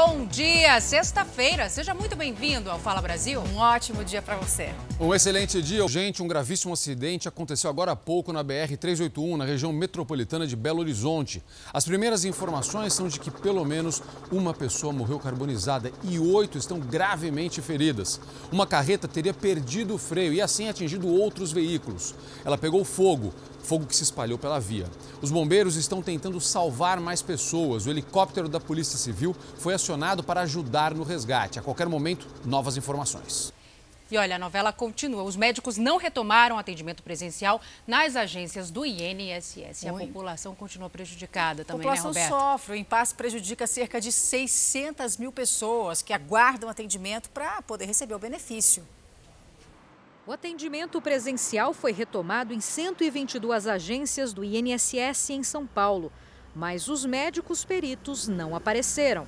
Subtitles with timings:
[0.00, 0.80] bom dia!
[0.80, 3.42] Sexta-feira, seja muito bem-vindo ao Fala Brasil.
[3.52, 4.72] Um ótimo dia para você.
[5.00, 5.86] Um excelente dia.
[5.88, 10.78] Gente, um gravíssimo acidente aconteceu agora há pouco na BR-381, na região metropolitana de Belo
[10.78, 11.42] Horizonte.
[11.72, 14.00] As primeiras informações são de que pelo menos
[14.30, 18.20] uma pessoa morreu carbonizada e oito estão gravemente feridas.
[18.52, 22.14] Uma carreta teria perdido o freio e assim atingido outros veículos.
[22.44, 23.34] Ela pegou fogo
[23.68, 24.86] fogo que se espalhou pela via.
[25.20, 27.84] Os bombeiros estão tentando salvar mais pessoas.
[27.84, 31.58] O helicóptero da Polícia Civil foi acionado para ajudar no resgate.
[31.58, 33.52] A qualquer momento, novas informações.
[34.10, 35.22] E olha, a novela continua.
[35.22, 39.82] Os médicos não retomaram atendimento presencial nas agências do INSS.
[39.82, 42.50] E a população continua prejudicada também, a população né, Roberto?
[42.52, 42.72] sofre.
[42.72, 48.18] O impasse prejudica cerca de 600 mil pessoas que aguardam atendimento para poder receber o
[48.18, 48.82] benefício.
[50.28, 56.12] O atendimento presencial foi retomado em 122 agências do INSS em São Paulo,
[56.54, 59.26] mas os médicos peritos não apareceram.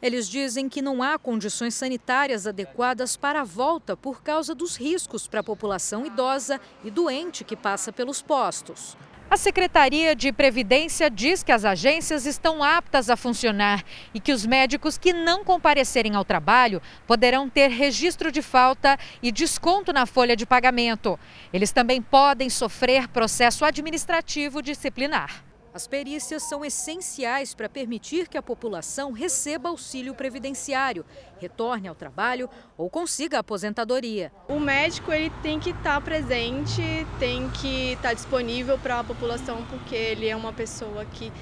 [0.00, 5.26] Eles dizem que não há condições sanitárias adequadas para a volta por causa dos riscos
[5.26, 8.96] para a população idosa e doente que passa pelos postos.
[9.30, 14.44] A Secretaria de Previdência diz que as agências estão aptas a funcionar e que os
[14.44, 20.34] médicos que não comparecerem ao trabalho poderão ter registro de falta e desconto na folha
[20.34, 21.16] de pagamento.
[21.52, 25.44] Eles também podem sofrer processo administrativo disciplinar.
[25.72, 31.04] As perícias são essenciais para permitir que a população receba auxílio previdenciário,
[31.40, 34.32] retorne ao trabalho ou consiga aposentadoria.
[34.48, 36.82] O médico ele tem que estar tá presente,
[37.20, 41.32] tem que estar tá disponível para a população, porque ele é uma pessoa que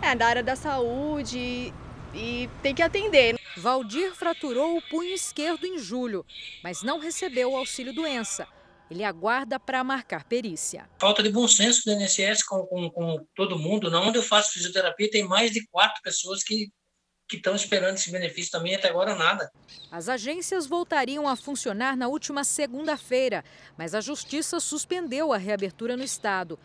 [0.00, 1.72] é da área da saúde
[2.14, 3.38] e tem que atender.
[3.58, 6.24] Valdir fraturou o punho esquerdo em julho,
[6.62, 8.48] mas não recebeu o auxílio doença.
[8.90, 10.88] Ele aguarda para marcar perícia.
[10.98, 13.90] Falta de bom senso do INSS com, com, com todo mundo.
[13.90, 16.70] Não, onde eu faço fisioterapia, tem mais de quatro pessoas que
[17.28, 19.50] que estão esperando esse benefício também até agora nada.
[19.90, 23.44] As agências voltariam a funcionar na última segunda-feira,
[23.76, 26.58] mas a Justiça suspendeu a reabertura no estado.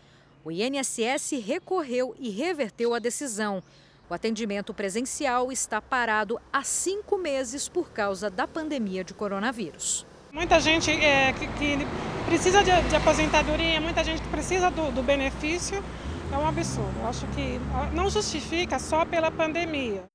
[0.43, 3.63] O INSS recorreu e reverteu a decisão.
[4.09, 10.05] O atendimento presencial está parado há cinco meses por causa da pandemia de coronavírus.
[10.33, 11.77] Muita gente é, que, que,
[12.25, 15.83] precisa de, de, aposentadoria, muita gente que precisa do, do benefício,
[16.31, 16.93] é um absurdo.
[17.01, 17.59] Eu acho que
[17.93, 20.05] não justifica só pela pandemia.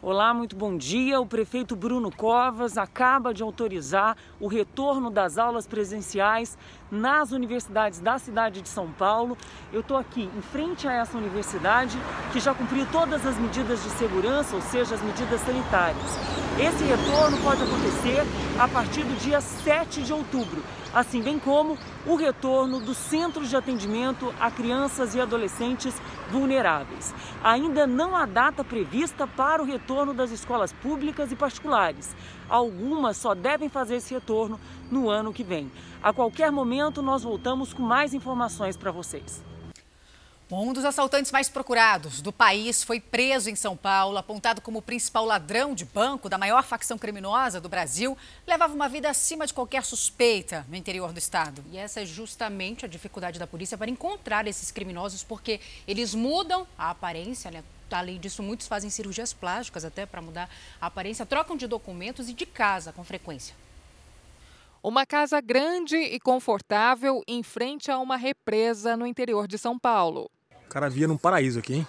[0.00, 1.20] Olá, muito bom dia.
[1.20, 6.56] O prefeito Bruno Covas acaba de autorizar o retorno das aulas presenciais
[6.90, 9.36] nas universidades da cidade de São Paulo.
[9.72, 11.98] Eu estou aqui em frente a essa universidade
[12.32, 16.18] que já cumpriu todas as medidas de segurança, ou seja, as medidas sanitárias.
[16.58, 18.22] Esse retorno pode acontecer
[18.58, 20.62] a partir do dia 7 de outubro
[20.96, 21.76] assim bem como
[22.06, 25.94] o retorno dos centros de atendimento a crianças e adolescentes
[26.30, 27.14] vulneráveis.
[27.44, 32.16] Ainda não há data prevista para o retorno das escolas públicas e particulares.
[32.48, 34.58] Algumas só devem fazer esse retorno
[34.90, 35.70] no ano que vem.
[36.06, 39.42] A qualquer momento nós voltamos com mais informações para vocês.
[40.48, 44.82] Um dos assaltantes mais procurados do país foi preso em São Paulo, apontado como o
[44.82, 48.16] principal ladrão de banco da maior facção criminosa do Brasil.
[48.46, 51.64] Levava uma vida acima de qualquer suspeita no interior do estado.
[51.72, 56.68] E essa é justamente a dificuldade da polícia para encontrar esses criminosos, porque eles mudam
[56.78, 57.64] a aparência, né?
[57.90, 60.48] Além disso, muitos fazem cirurgias plásticas até para mudar
[60.80, 63.56] a aparência, trocam de documentos e de casa com frequência.
[64.88, 70.30] Uma casa grande e confortável em frente a uma represa no interior de São Paulo.
[70.64, 71.86] O cara via num paraíso aqui, hein?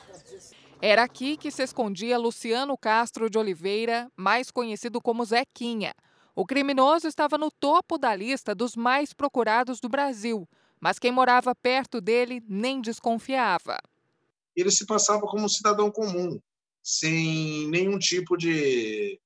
[0.81, 5.94] Era aqui que se escondia Luciano Castro de Oliveira, mais conhecido como Zequinha.
[6.36, 10.50] O criminoso estava no topo da lista dos mais procurados do Brasil,
[10.80, 13.78] mas quem morava perto dele nem desconfiava.
[14.56, 16.41] Ele se passava como um cidadão comum,
[16.81, 19.22] sem nenhum tipo de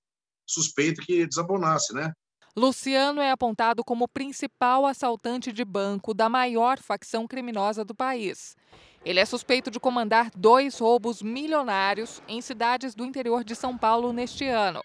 [0.45, 2.11] suspeita que desabonasse, né?
[2.55, 8.57] Luciano é apontado como o principal assaltante de banco da maior facção criminosa do país.
[9.05, 14.11] Ele é suspeito de comandar dois roubos milionários em cidades do interior de São Paulo
[14.11, 14.83] neste ano.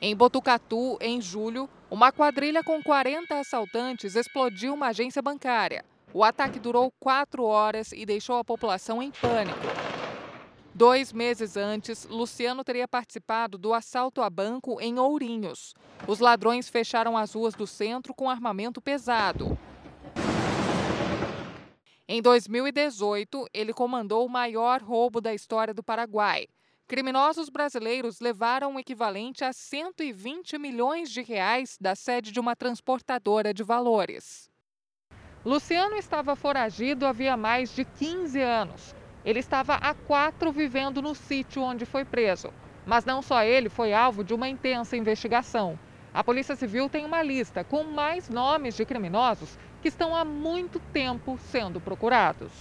[0.00, 5.84] Em Botucatu, em julho, uma quadrilha com 40 assaltantes explodiu uma agência bancária.
[6.14, 10.01] O ataque durou quatro horas e deixou a população em pânico.
[10.74, 15.74] Dois meses antes, Luciano teria participado do assalto a banco em Ourinhos.
[16.08, 19.58] Os ladrões fecharam as ruas do centro com armamento pesado.
[22.08, 26.46] Em 2018, ele comandou o maior roubo da história do Paraguai.
[26.88, 33.52] Criminosos brasileiros levaram o equivalente a 120 milhões de reais da sede de uma transportadora
[33.52, 34.50] de valores.
[35.44, 39.01] Luciano estava foragido havia mais de 15 anos.
[39.24, 42.52] Ele estava há quatro vivendo no sítio onde foi preso.
[42.84, 45.78] Mas não só ele foi alvo de uma intensa investigação.
[46.12, 50.78] A Polícia Civil tem uma lista com mais nomes de criminosos que estão há muito
[50.92, 52.52] tempo sendo procurados.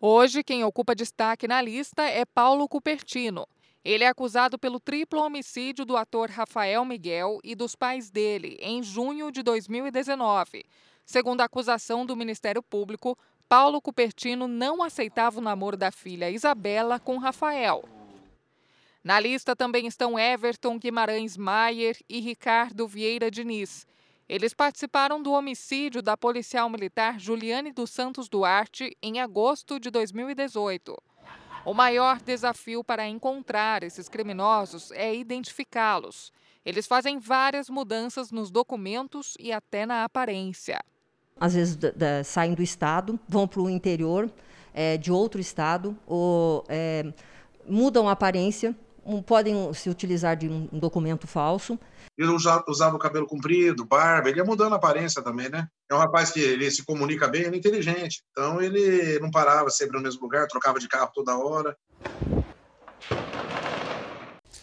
[0.00, 3.46] Hoje, quem ocupa destaque na lista é Paulo Cupertino.
[3.84, 8.82] Ele é acusado pelo triplo homicídio do ator Rafael Miguel e dos pais dele em
[8.82, 10.64] junho de 2019.
[11.04, 13.18] Segundo a acusação do Ministério Público,
[13.52, 17.84] Paulo Cupertino não aceitava o namoro da filha Isabela com Rafael.
[19.04, 23.86] Na lista também estão Everton Guimarães Maier e Ricardo Vieira Diniz.
[24.26, 30.96] Eles participaram do homicídio da policial militar Juliane dos Santos Duarte em agosto de 2018.
[31.66, 36.32] O maior desafio para encontrar esses criminosos é identificá-los.
[36.64, 40.82] Eles fazem várias mudanças nos documentos e até na aparência.
[41.38, 41.78] Às vezes
[42.24, 44.30] saem do estado, vão para o interior
[44.72, 47.12] é, de outro estado, ou é,
[47.66, 48.74] mudam a aparência
[49.26, 51.78] podem se utilizar de um documento falso.
[52.16, 55.66] Ele usava, usava o cabelo comprido, barba, ele ia mudando a aparência também, né?
[55.90, 58.22] É um rapaz que ele se comunica bem, ele é inteligente.
[58.30, 61.76] Então ele não parava sempre no mesmo lugar, trocava de carro toda hora.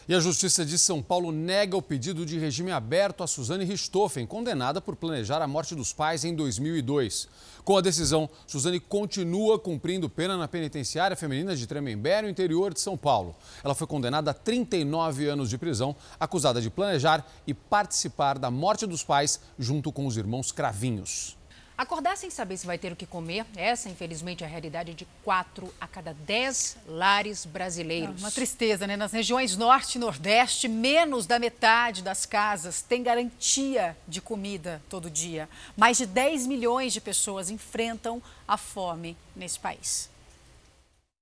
[0.09, 4.25] E a Justiça de São Paulo nega o pedido de regime aberto a Suzane Richthofen,
[4.25, 7.27] condenada por planejar a morte dos pais em 2002.
[7.63, 12.79] Com a decisão, Suzane continua cumprindo pena na penitenciária feminina de Tremembé, no interior de
[12.79, 13.35] São Paulo.
[13.63, 18.87] Ela foi condenada a 39 anos de prisão, acusada de planejar e participar da morte
[18.87, 21.38] dos pais junto com os irmãos Cravinhos.
[21.79, 25.07] Acordar sem saber se vai ter o que comer, essa infelizmente é a realidade de
[25.23, 28.17] 4 a cada 10 lares brasileiros.
[28.17, 28.97] É uma tristeza, né?
[28.97, 35.09] Nas regiões norte e nordeste, menos da metade das casas tem garantia de comida todo
[35.09, 35.47] dia.
[35.77, 40.09] Mais de 10 milhões de pessoas enfrentam a fome nesse país.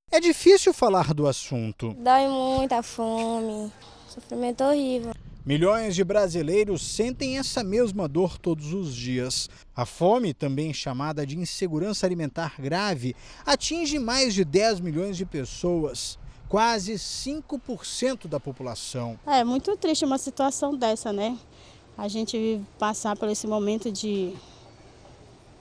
[0.09, 1.94] É difícil falar do assunto.
[2.00, 3.71] Dói muita fome,
[4.09, 5.13] sofrimento horrível.
[5.48, 9.50] Milhões de brasileiros sentem essa mesma dor todos os dias.
[9.74, 13.16] A fome, também chamada de insegurança alimentar grave,
[13.46, 19.18] atinge mais de 10 milhões de pessoas, quase 5% da população.
[19.26, 21.38] É muito triste uma situação dessa, né?
[21.98, 24.34] A gente passar por esse momento de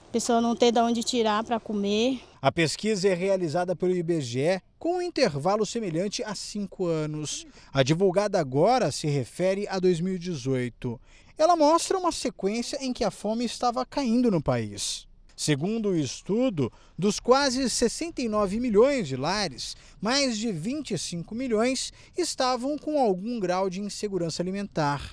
[0.07, 2.21] pessoa não ter de onde tirar para comer.
[2.41, 7.45] A pesquisa é realizada pelo IBGE com um intervalo semelhante a cinco anos.
[7.73, 10.99] A divulgada agora se refere a 2018.
[11.37, 15.07] Ela mostra uma sequência em que a fome estava caindo no país.
[15.35, 22.99] Segundo o estudo, dos quase 69 milhões de lares, mais de 25 milhões estavam com
[22.99, 25.11] algum grau de insegurança alimentar.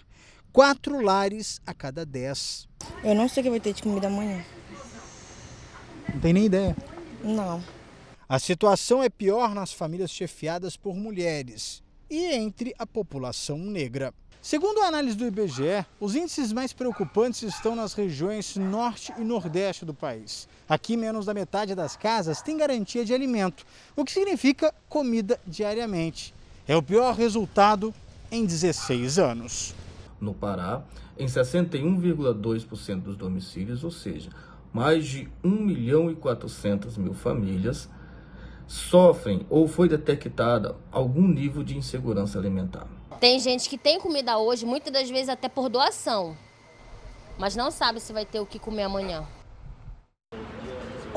[0.51, 2.67] Quatro lares a cada dez.
[3.03, 4.43] Eu não sei o que vai ter de comida amanhã.
[6.13, 6.77] Não tem nem ideia.
[7.23, 7.63] Não.
[8.29, 14.13] A situação é pior nas famílias chefiadas por mulheres e entre a população negra.
[14.41, 19.87] Segundo a análise do IBGE, os índices mais preocupantes estão nas regiões norte e nordeste
[19.87, 20.47] do país.
[20.69, 23.65] Aqui, menos da metade das casas tem garantia de alimento,
[23.97, 26.35] o que significa comida diariamente.
[26.69, 27.95] É o pior resultado
[28.31, 29.75] em 16 anos.
[30.21, 30.83] No Pará,
[31.19, 34.29] em 61,2% dos domicílios, ou seja,
[34.75, 37.89] mais de 1 milhão e 400 mil famílias
[38.67, 42.89] sofrem ou foi detectada algum nível de insegurança alimentar.
[43.21, 46.37] Tem gente que tem comida hoje, muitas das vezes até por doação,
[47.39, 49.25] mas não sabe se vai ter o que comer amanhã.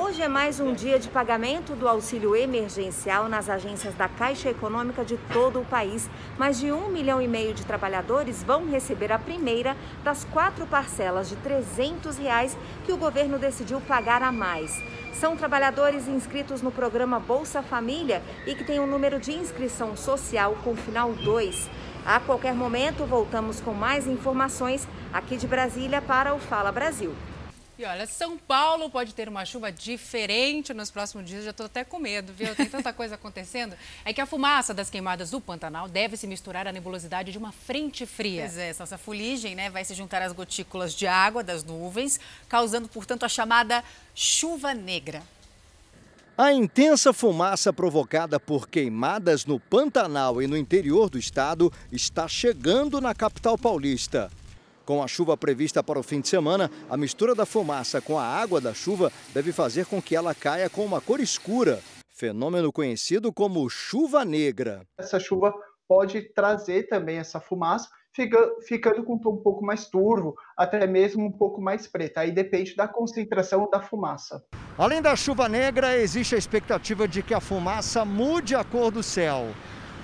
[0.08, 5.04] Hoje é mais um dia de pagamento do auxílio emergencial nas agências da Caixa Econômica
[5.04, 6.10] de todo o país.
[6.38, 11.28] Mais de um milhão e meio de trabalhadores vão receber a primeira das quatro parcelas
[11.28, 14.82] de 300 reais que o governo decidiu pagar a mais.
[15.12, 20.56] São trabalhadores inscritos no programa Bolsa Família e que têm um número de inscrição social
[20.64, 21.70] com final 2.
[22.06, 27.14] A qualquer momento, voltamos com mais informações aqui de Brasília para o Fala Brasil.
[27.80, 31.44] E olha, São Paulo pode ter uma chuva diferente nos próximos dias.
[31.44, 32.56] Já estou até com medo, viu?
[32.56, 33.76] Tem tanta coisa acontecendo.
[34.04, 37.52] É que a fumaça das queimadas do Pantanal deve se misturar à nebulosidade de uma
[37.52, 38.42] frente fria.
[38.42, 42.20] Pois é, essa fuligem né, vai se juntar às gotículas de água das nuvens,
[42.50, 43.84] causando, portanto, a chamada
[44.16, 45.22] chuva negra.
[46.36, 53.00] A intensa fumaça provocada por queimadas no Pantanal e no interior do estado está chegando
[53.00, 54.32] na capital paulista.
[54.88, 58.24] Com a chuva prevista para o fim de semana, a mistura da fumaça com a
[58.24, 63.34] água da chuva deve fazer com que ela caia com uma cor escura, fenômeno conhecido
[63.34, 64.84] como chuva negra.
[64.98, 65.54] Essa chuva
[65.90, 70.88] pode trazer também essa fumaça, fica, ficando com um tom um pouco mais turvo, até
[70.88, 72.22] mesmo um pouco mais preta.
[72.22, 74.42] Aí depende da concentração da fumaça.
[74.78, 79.04] Além da chuva negra, existe a expectativa de que a fumaça mude a cor do
[79.04, 79.48] céu.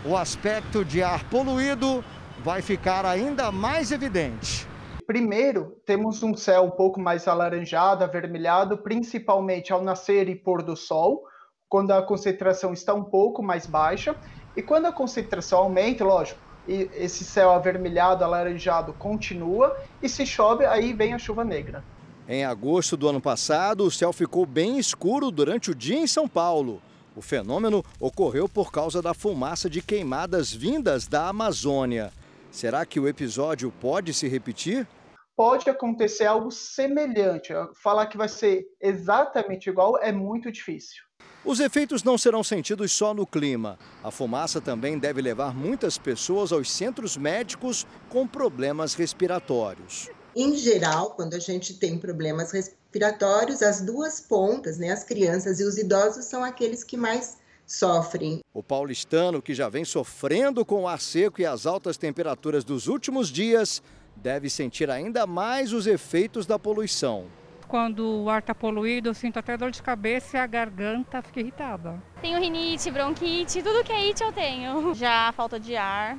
[0.06, 2.04] o aspecto de ar poluído
[2.44, 4.73] vai ficar ainda mais evidente.
[5.14, 10.76] Primeiro, temos um céu um pouco mais alaranjado, avermelhado, principalmente ao nascer e pôr do
[10.76, 11.24] sol,
[11.70, 14.16] quando a concentração está um pouco mais baixa.
[14.58, 20.94] E quando a concentração aumenta, lógico, esse céu avermelhado, alaranjado continua, e se chove, aí
[20.94, 21.84] vem a chuva negra.
[22.28, 26.28] Em agosto do ano passado, o céu ficou bem escuro durante o dia em São
[26.28, 26.82] Paulo.
[27.16, 32.12] O fenômeno ocorreu por causa da fumaça de queimadas vindas da Amazônia.
[32.50, 34.88] Será que o episódio pode se repetir?
[35.36, 37.54] Pode acontecer algo semelhante.
[37.74, 41.04] Falar que vai ser exatamente igual é muito difícil.
[41.44, 43.78] Os efeitos não serão sentidos só no clima.
[44.04, 50.10] A fumaça também deve levar muitas pessoas aos centros médicos com problemas respiratórios.
[50.36, 55.64] Em geral, quando a gente tem problemas respiratórios, as duas pontas, né, as crianças e
[55.64, 58.40] os idosos, são aqueles que mais sofrem.
[58.54, 62.88] O paulistano, que já vem sofrendo com o ar seco e as altas temperaturas dos
[62.88, 63.82] últimos dias,
[64.16, 67.26] deve sentir ainda mais os efeitos da poluição.
[67.68, 71.40] Quando o ar está poluído, eu sinto até dor de cabeça e a garganta fica
[71.40, 72.02] irritada.
[72.22, 74.94] Tenho rinite, bronquite, tudo que é it eu tenho.
[74.96, 76.18] Já falta de ar,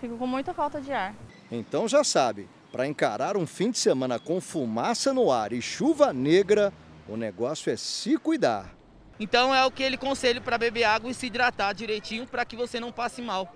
[0.00, 1.14] fico com muita falta de ar.
[1.50, 6.12] Então já sabe, para encarar um fim de semana com fumaça no ar e chuva
[6.12, 6.72] negra,
[7.06, 8.74] o negócio é se cuidar.
[9.20, 12.90] Então é aquele conselho para beber água e se hidratar direitinho para que você não
[12.90, 13.54] passe mal.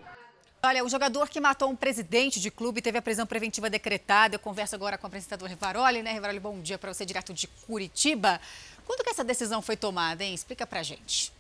[0.66, 4.35] Olha, o jogador que matou um presidente de clube teve a prisão preventiva decretada.
[4.35, 6.12] Eu converso agora com o apresentador Rivaroli, né?
[6.12, 8.40] Rivaroli, bom dia para você, direto de Curitiba.
[8.85, 10.35] Quando que essa decisão foi tomada, hein?
[10.35, 11.32] Explica pra gente.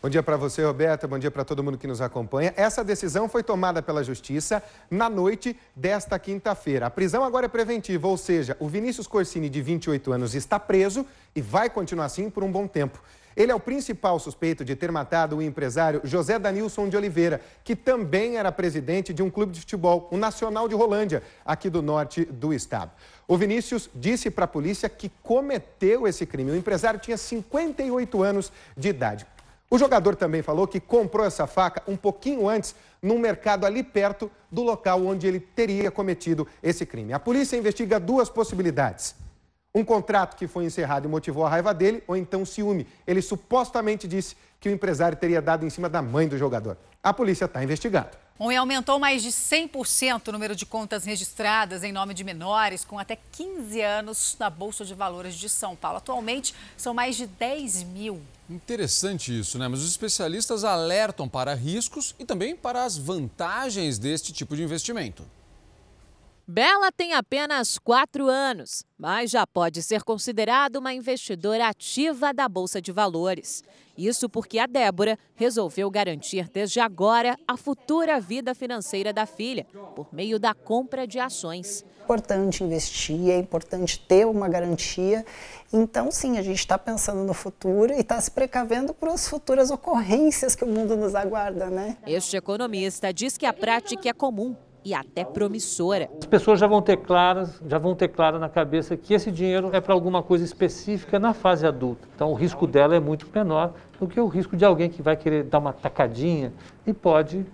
[0.00, 1.06] Bom dia para você, Roberta.
[1.06, 2.54] Bom dia para todo mundo que nos acompanha.
[2.56, 6.86] Essa decisão foi tomada pela Justiça na noite desta quinta-feira.
[6.86, 11.06] A prisão agora é preventiva, ou seja, o Vinícius Corsini, de 28 anos, está preso
[11.36, 12.98] e vai continuar assim por um bom tempo.
[13.36, 17.74] Ele é o principal suspeito de ter matado o empresário José Danilson de Oliveira, que
[17.74, 22.24] também era presidente de um clube de futebol, o Nacional de Rolândia, aqui do norte
[22.24, 22.90] do estado.
[23.26, 26.50] O Vinícius disse para a polícia que cometeu esse crime.
[26.50, 29.26] O empresário tinha 58 anos de idade.
[29.70, 34.30] O jogador também falou que comprou essa faca um pouquinho antes, num mercado ali perto
[34.50, 37.14] do local onde ele teria cometido esse crime.
[37.14, 39.21] A polícia investiga duas possibilidades.
[39.74, 42.86] Um contrato que foi encerrado e motivou a raiva dele, ou então ciúme.
[43.06, 46.76] Ele supostamente disse que o empresário teria dado em cima da mãe do jogador.
[47.02, 48.10] A polícia está investigando.
[48.38, 52.84] Bom, e aumentou mais de 100% o número de contas registradas em nome de menores
[52.84, 55.98] com até 15 anos na Bolsa de Valores de São Paulo.
[55.98, 58.20] Atualmente, são mais de 10 mil.
[58.50, 59.68] Interessante isso, né?
[59.68, 65.24] Mas os especialistas alertam para riscos e também para as vantagens deste tipo de investimento.
[66.46, 72.82] Bela tem apenas 4 anos, mas já pode ser considerada uma investidora ativa da Bolsa
[72.82, 73.62] de Valores.
[73.96, 80.12] Isso porque a Débora resolveu garantir desde agora a futura vida financeira da filha, por
[80.12, 81.84] meio da compra de ações.
[82.00, 85.24] É importante investir, é importante ter uma garantia.
[85.72, 89.70] Então, sim, a gente está pensando no futuro e está se precavendo para as futuras
[89.70, 91.96] ocorrências que o mundo nos aguarda, né?
[92.04, 96.08] Este economista diz que a prática é comum e até promissora.
[96.18, 99.70] As pessoas já vão ter claras, já vão ter claro na cabeça que esse dinheiro
[99.72, 102.08] é para alguma coisa específica na fase adulta.
[102.14, 105.16] Então o risco dela é muito menor do que o risco de alguém que vai
[105.16, 106.52] querer dar uma tacadinha
[106.86, 107.46] e pode,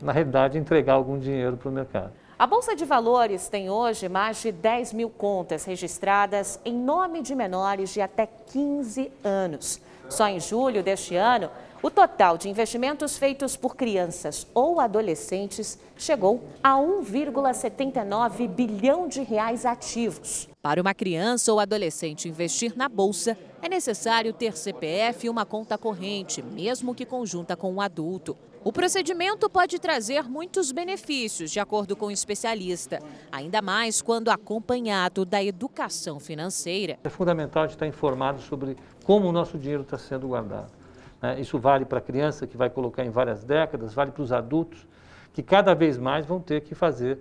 [0.00, 2.12] na realidade, entregar algum dinheiro para o mercado.
[2.36, 7.32] A Bolsa de Valores tem hoje mais de 10 mil contas registradas em nome de
[7.32, 9.80] menores de até 15 anos.
[10.08, 11.48] Só em julho deste ano,
[11.84, 19.66] o total de investimentos feitos por crianças ou adolescentes chegou a 1,79 bilhão de reais
[19.66, 20.48] ativos.
[20.62, 25.76] Para uma criança ou adolescente investir na bolsa, é necessário ter CPF e uma conta
[25.76, 28.34] corrente, mesmo que conjunta com um adulto.
[28.64, 32.98] O procedimento pode trazer muitos benefícios, de acordo com o especialista,
[33.30, 36.98] ainda mais quando acompanhado da educação financeira.
[37.04, 38.74] É fundamental a gente estar informado sobre
[39.04, 40.83] como o nosso dinheiro está sendo guardado.
[41.24, 41.40] Né?
[41.40, 44.86] Isso vale para a criança, que vai colocar em várias décadas, vale para os adultos,
[45.32, 47.18] que cada vez mais vão ter que fazer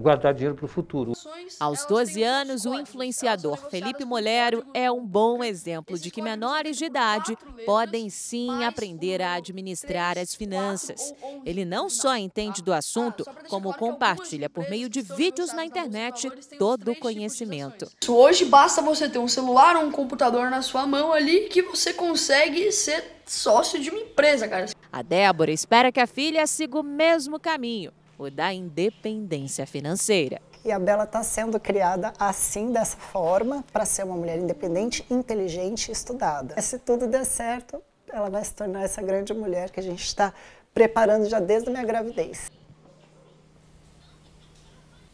[0.00, 1.12] guardar dinheiro para o futuro.
[1.60, 6.84] Aos 12 anos, o influenciador Felipe Molero é um bom exemplo de que menores de
[6.84, 11.14] idade podem sim aprender a administrar as finanças.
[11.44, 16.92] Ele não só entende do assunto, como compartilha por meio de vídeos na internet todo
[16.92, 17.88] o conhecimento.
[18.08, 21.92] Hoje basta você ter um celular ou um computador na sua mão ali que você
[21.92, 24.66] consegue ser sócio de uma empresa, cara.
[24.90, 30.42] A Débora espera que a filha siga o mesmo caminho o da independência financeira.
[30.64, 35.88] E a Bela está sendo criada assim, dessa forma, para ser uma mulher independente, inteligente
[35.88, 36.60] e estudada.
[36.60, 40.34] Se tudo der certo, ela vai se tornar essa grande mulher que a gente está
[40.74, 42.50] preparando já desde a minha gravidez.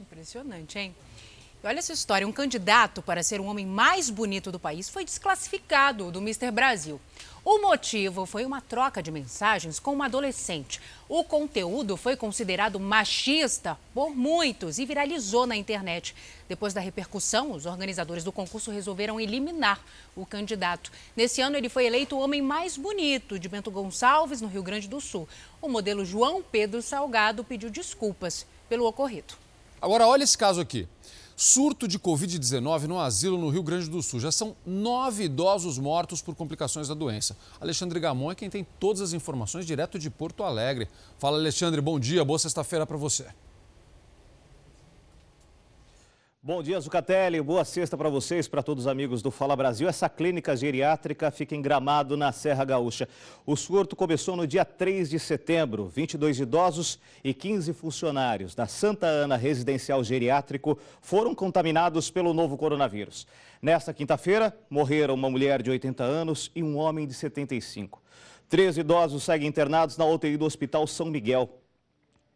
[0.00, 0.96] Impressionante, hein?
[1.62, 5.04] E olha essa história: um candidato para ser o homem mais bonito do país foi
[5.04, 7.00] desclassificado do Mister Brasil.
[7.44, 10.80] O motivo foi uma troca de mensagens com uma adolescente.
[11.06, 16.16] O conteúdo foi considerado machista por muitos e viralizou na internet.
[16.48, 19.78] Depois da repercussão, os organizadores do concurso resolveram eliminar
[20.16, 20.90] o candidato.
[21.14, 24.88] Nesse ano, ele foi eleito o homem mais bonito de Bento Gonçalves, no Rio Grande
[24.88, 25.28] do Sul.
[25.60, 29.34] O modelo João Pedro Salgado pediu desculpas pelo ocorrido.
[29.82, 30.88] Agora, olha esse caso aqui.
[31.36, 34.20] Surto de Covid-19 no asilo no Rio Grande do Sul.
[34.20, 37.36] Já são nove idosos mortos por complicações da doença.
[37.60, 40.88] Alexandre Gamon é quem tem todas as informações direto de Porto Alegre.
[41.18, 43.26] Fala, Alexandre, bom dia, boa sexta-feira para você.
[46.46, 47.40] Bom dia, Zucatelli.
[47.40, 49.88] Boa sexta para vocês, para todos os amigos do Fala Brasil.
[49.88, 53.08] Essa clínica geriátrica fica em Gramado, na Serra Gaúcha.
[53.46, 55.86] O surto começou no dia 3 de setembro.
[55.86, 63.26] 22 idosos e 15 funcionários da Santa Ana Residencial Geriátrico foram contaminados pelo novo coronavírus.
[63.62, 68.02] Nesta quinta-feira, morreram uma mulher de 80 anos e um homem de 75.
[68.50, 71.48] Três idosos seguem internados na UTI do Hospital São Miguel.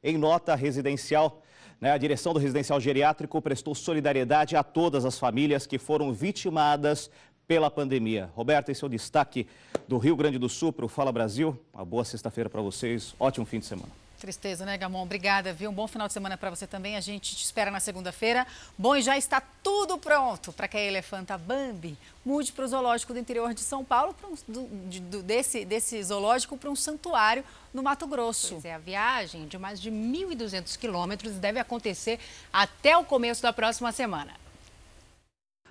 [0.02, 1.42] Em nota residencial,
[1.80, 7.10] a direção do residencial geriátrico prestou solidariedade a todas as famílias que foram vitimadas
[7.46, 8.30] pela pandemia.
[8.34, 9.46] Roberta, esse é o destaque
[9.86, 11.58] do Rio Grande do Sul para o Fala Brasil.
[11.72, 13.14] Uma boa sexta-feira para vocês.
[13.18, 14.07] Ótimo fim de semana.
[14.18, 15.02] Tristeza, né, Gamon?
[15.02, 15.70] Obrigada, viu?
[15.70, 16.96] Um bom final de semana para você também.
[16.96, 18.46] A gente te espera na segunda-feira.
[18.76, 23.12] Bom, e já está tudo pronto para que a elefanta Bambi mude para o zoológico
[23.12, 27.44] do interior de São Paulo, um, do, de, do, desse, desse zoológico para um santuário
[27.72, 28.54] no Mato Grosso.
[28.54, 32.18] Pois é, a viagem de mais de 1.200 quilômetros deve acontecer
[32.52, 34.34] até o começo da próxima semana.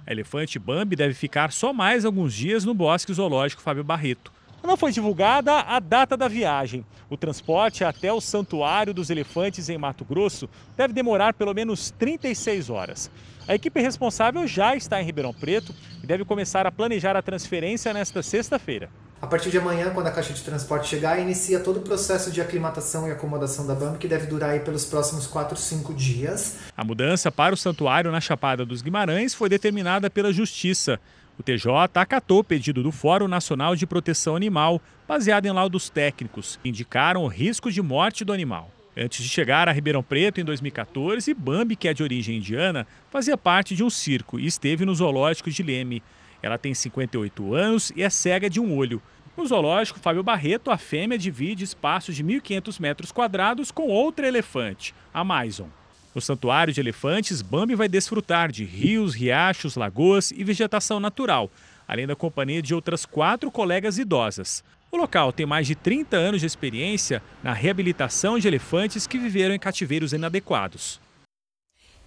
[0.06, 4.37] A elefante Bambi deve ficar só mais alguns dias no Bosque Zoológico Fábio Barreto.
[4.64, 6.86] Não foi divulgada a data da viagem.
[7.10, 12.70] O transporte até o Santuário dos Elefantes em Mato Grosso deve demorar pelo menos 36
[12.70, 13.10] horas.
[13.48, 17.94] A equipe responsável já está em Ribeirão Preto e deve começar a planejar a transferência
[17.94, 18.90] nesta sexta-feira.
[19.20, 22.40] A partir de amanhã, quando a caixa de transporte chegar, inicia todo o processo de
[22.40, 26.58] aclimatação e acomodação da BAM, que deve durar aí pelos próximos 4, 5 dias.
[26.76, 31.00] A mudança para o santuário na Chapada dos Guimarães foi determinada pela Justiça.
[31.40, 36.58] O TJ acatou o pedido do Fórum Nacional de Proteção Animal, baseado em laudos técnicos,
[36.62, 38.72] que indicaram o risco de morte do animal.
[38.98, 43.38] Antes de chegar a Ribeirão Preto em 2014, Bambi, que é de origem indiana, fazia
[43.38, 46.02] parte de um circo e esteve no zoológico de Leme.
[46.42, 49.00] Ela tem 58 anos e é cega de um olho.
[49.38, 54.96] No zoológico Fábio Barreto, a fêmea divide espaços de 1.500 metros quadrados com outra elefante,
[55.14, 55.70] a Maison.
[56.18, 61.48] No Santuário de Elefantes, Bambi vai desfrutar de rios, riachos, lagoas e vegetação natural,
[61.88, 64.64] além da companhia de outras quatro colegas idosas.
[64.92, 69.54] O local tem mais de 30 anos de experiência na reabilitação de elefantes que viveram
[69.54, 71.00] em cativeiros inadequados.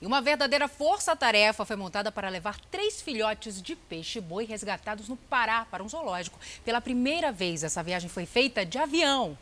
[0.03, 5.69] E uma verdadeira força-tarefa foi montada para levar três filhotes de peixe-boi resgatados no Pará
[5.71, 6.41] para um zoológico.
[6.65, 9.39] Pela primeira vez, essa viagem foi feita de avião.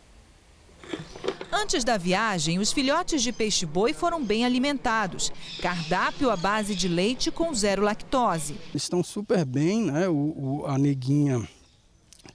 [1.50, 5.32] Antes da viagem, os filhotes de peixe-boi foram bem alimentados.
[5.60, 8.56] Cardápio à base de leite com zero lactose.
[8.74, 10.08] Estão super bem, né?
[10.08, 11.48] O, o a neguinha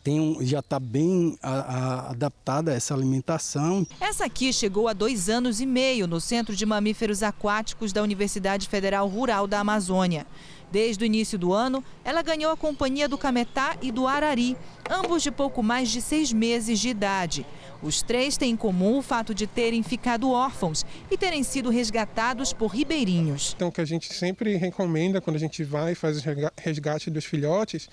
[0.03, 3.87] tem um, já está bem a, a, adaptada a essa alimentação.
[3.99, 8.67] Essa aqui chegou há dois anos e meio no Centro de Mamíferos Aquáticos da Universidade
[8.67, 10.27] Federal Rural da Amazônia.
[10.73, 14.57] Desde o início do ano, ela ganhou a companhia do cametá e do arari,
[14.89, 17.45] ambos de pouco mais de seis meses de idade.
[17.83, 22.53] Os três têm em comum o fato de terem ficado órfãos e terem sido resgatados
[22.53, 23.53] por ribeirinhos.
[23.55, 27.11] Então, o que a gente sempre recomenda quando a gente vai e faz o resgate
[27.11, 27.87] dos filhotes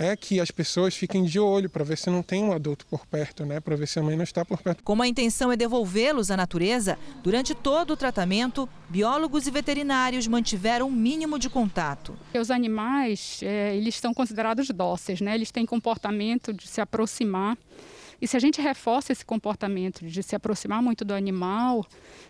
[0.00, 3.04] é que as pessoas fiquem de olho para ver se não tem um adulto por
[3.04, 3.60] perto, né?
[3.60, 4.82] Para ver se a mãe não está por perto.
[4.82, 10.88] Como a intenção é devolvê-los à natureza, durante todo o tratamento, biólogos e veterinários mantiveram
[10.88, 12.16] um mínimo de contato.
[12.34, 15.34] Os animais, é, eles estão considerados dóceis, né?
[15.34, 17.58] Eles têm comportamento de se aproximar
[18.20, 21.86] e se a gente reforça esse comportamento de se aproximar muito do animal,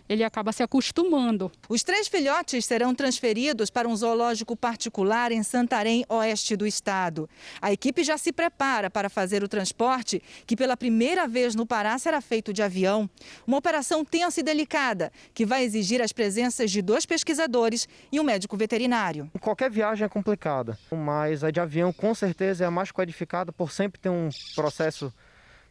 [0.07, 1.51] ele acaba se acostumando.
[1.67, 7.29] Os três filhotes serão transferidos para um zoológico particular em Santarém, oeste do estado.
[7.61, 11.97] A equipe já se prepara para fazer o transporte, que pela primeira vez no Pará
[11.97, 13.09] será feito de avião.
[13.45, 18.23] Uma operação tensa e delicada, que vai exigir as presenças de dois pesquisadores e um
[18.23, 19.29] médico veterinário.
[19.39, 23.71] Qualquer viagem é complicada, mas a de avião com certeza é a mais qualificada por
[23.71, 25.13] sempre ter um processo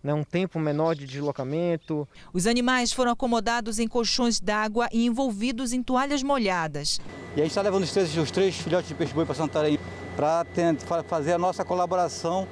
[0.03, 2.09] né, um tempo menor de deslocamento.
[2.33, 7.01] Os animais foram acomodados em colchões d'água e envolvidos em toalhas molhadas.
[7.37, 9.79] E a gente está levando os três, os três filhotes de peixe-boi para Santarém
[10.17, 10.45] para
[11.05, 12.47] fazer a nossa colaboração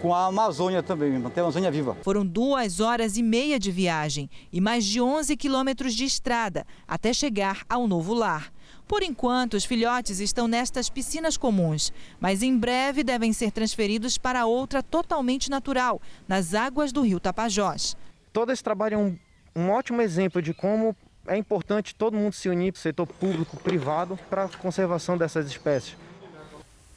[0.00, 1.96] com a Amazônia também, manter a Amazônia viva.
[2.02, 7.12] Foram duas horas e meia de viagem e mais de 11 quilômetros de estrada até
[7.12, 8.50] chegar ao novo lar.
[8.90, 14.46] Por enquanto, os filhotes estão nestas piscinas comuns, mas em breve devem ser transferidos para
[14.46, 17.96] outra totalmente natural, nas águas do rio Tapajós.
[18.32, 19.16] Todo esse trabalho é um,
[19.54, 20.96] um ótimo exemplo de como
[21.28, 25.96] é importante todo mundo se unir, setor público, privado, para a conservação dessas espécies.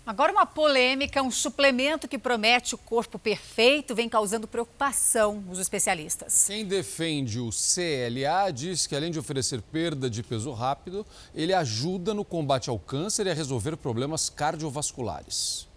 [0.06, 6.44] Agora uma polêmica, um suplemento que promete o corpo perfeito vem causando preocupação nos especialistas.
[6.46, 12.13] Quem defende o CLA diz que além de oferecer perda de peso rápido, ele ajuda
[12.13, 15.70] no combate ao câncer e a resolver problemas cardiovasculares.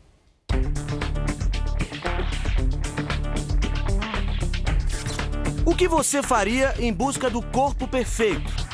[5.64, 8.65] O que você faria em busca do corpo perfeito?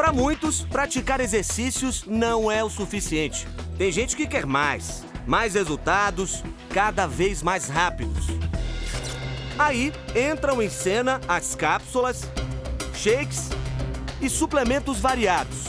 [0.00, 3.46] Para muitos, praticar exercícios não é o suficiente.
[3.76, 8.28] Tem gente que quer mais, mais resultados, cada vez mais rápidos.
[9.58, 12.22] Aí entram em cena as cápsulas,
[12.94, 13.50] shakes
[14.22, 15.66] e suplementos variados.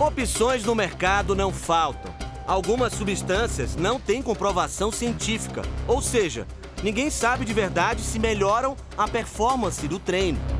[0.00, 2.12] Opções no mercado não faltam.
[2.48, 6.48] Algumas substâncias não têm comprovação científica, ou seja,
[6.82, 10.57] ninguém sabe de verdade se melhoram a performance do treino.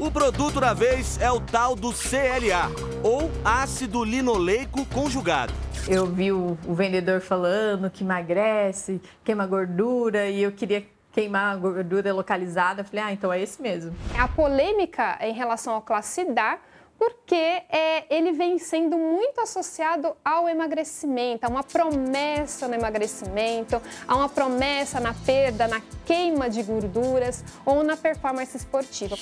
[0.00, 2.70] O produto da vez é o tal do CLA,
[3.04, 5.52] ou ácido linoleico conjugado.
[5.86, 11.56] Eu vi o, o vendedor falando que emagrece, queima gordura e eu queria queimar a
[11.58, 12.80] gordura localizada.
[12.80, 13.94] Eu falei, ah, então é esse mesmo.
[14.18, 16.58] A polêmica em relação ao classe DA
[16.98, 24.16] porque é, ele vem sendo muito associado ao emagrecimento, a uma promessa no emagrecimento, a
[24.16, 29.16] uma promessa na perda, na queima de gorduras ou na performance esportiva.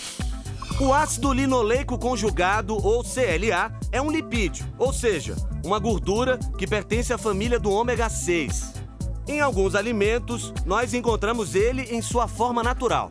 [0.81, 7.13] O ácido linoleico conjugado, ou CLA, é um lipídio, ou seja, uma gordura que pertence
[7.13, 8.75] à família do ômega 6.
[9.27, 13.11] Em alguns alimentos, nós encontramos ele em sua forma natural.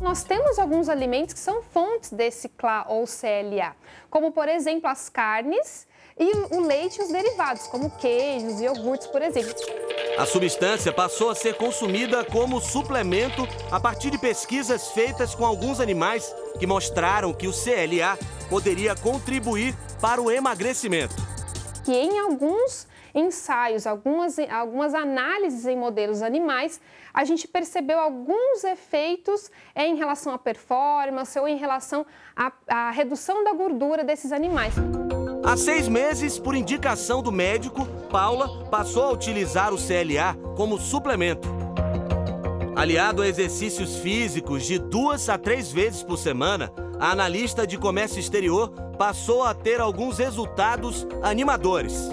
[0.00, 3.76] Nós temos alguns alimentos que são fontes desse CLA ou CLA,
[4.10, 5.85] como por exemplo as carnes
[6.18, 9.54] e o leite e os derivados, como queijos e iogurtes, por exemplo.
[10.16, 15.78] A substância passou a ser consumida como suplemento a partir de pesquisas feitas com alguns
[15.78, 21.14] animais que mostraram que o CLA poderia contribuir para o emagrecimento.
[21.84, 26.80] Que em alguns ensaios, algumas, algumas análises em modelos animais,
[27.12, 33.44] a gente percebeu alguns efeitos em relação à performance ou em relação à, à redução
[33.44, 34.74] da gordura desses animais.
[35.46, 41.48] Há seis meses, por indicação do médico, Paula passou a utilizar o CLA como suplemento.
[42.74, 48.18] Aliado a exercícios físicos de duas a três vezes por semana, a analista de comércio
[48.18, 52.10] exterior passou a ter alguns resultados animadores.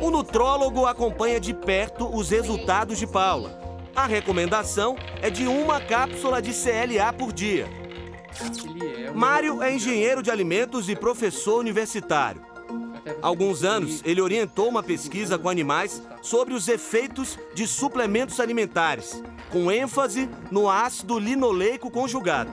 [0.00, 3.58] O nutrólogo acompanha de perto os resultados de Paula.
[3.96, 7.87] A recomendação é de uma cápsula de CLA por dia.
[9.14, 12.42] Mário é engenheiro de alimentos e professor universitário.
[13.22, 19.22] Há alguns anos, ele orientou uma pesquisa com animais sobre os efeitos de suplementos alimentares,
[19.50, 22.50] com ênfase no ácido linoleico conjugado.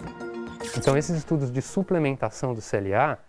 [0.78, 3.20] Então, esses estudos de suplementação do CLA,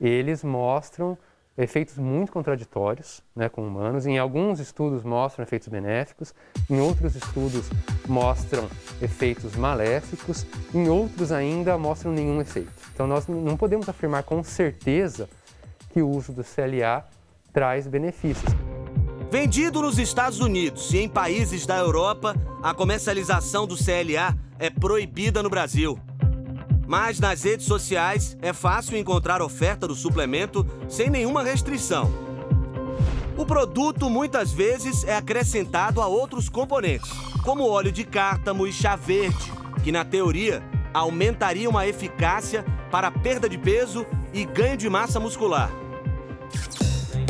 [0.00, 1.16] eles mostram
[1.56, 4.06] efeitos muito contraditórios né, com humanos.
[4.06, 6.34] Em alguns estudos mostram efeitos benéficos,
[6.68, 7.68] em outros estudos
[8.06, 8.68] mostram
[9.00, 12.72] efeitos maléficos, em outros ainda mostram nenhum efeito.
[12.92, 15.28] Então nós não podemos afirmar com certeza
[15.92, 17.04] que o uso do CLA
[17.52, 18.52] traz benefícios.
[19.30, 25.42] Vendido nos Estados Unidos e em países da Europa, a comercialização do CLA é proibida
[25.42, 25.98] no Brasil.
[26.86, 32.12] Mas nas redes sociais é fácil encontrar oferta do suplemento sem nenhuma restrição.
[33.36, 37.10] O produto muitas vezes é acrescentado a outros componentes,
[37.44, 39.52] como óleo de cártamo e chá verde,
[39.84, 40.62] que na teoria
[40.94, 45.70] aumentariam a eficácia para perda de peso e ganho de massa muscular.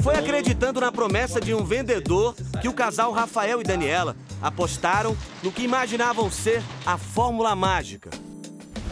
[0.03, 5.51] Foi acreditando na promessa de um vendedor que o casal Rafael e Daniela apostaram no
[5.51, 8.11] que imaginavam ser a fórmula mágica.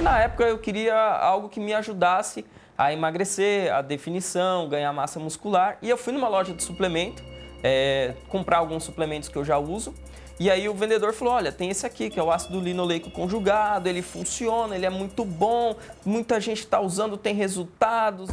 [0.00, 2.44] Na época eu queria algo que me ajudasse
[2.76, 5.78] a emagrecer, a definição, ganhar massa muscular.
[5.80, 7.22] E eu fui numa loja de suplemento,
[7.62, 9.94] é, comprar alguns suplementos que eu já uso.
[10.38, 13.88] E aí o vendedor falou: olha, tem esse aqui, que é o ácido linoleico conjugado,
[13.88, 18.28] ele funciona, ele é muito bom, muita gente está usando, tem resultados.